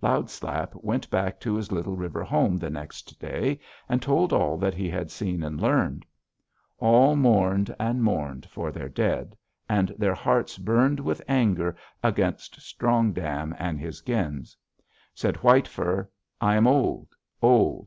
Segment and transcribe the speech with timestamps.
[0.00, 4.56] "Loud Slap went back to his Little River home the next day, and told all
[4.56, 6.06] that he had seen and learned.
[6.78, 9.36] All mourned and mourned for their dead,
[9.68, 14.56] and their hearts burned with anger against Strong Dam and his gens.
[15.12, 16.08] Said White Fur:
[16.40, 17.08] 'I am old,
[17.42, 17.82] old.